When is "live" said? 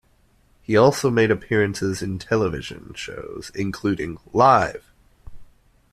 4.33-4.83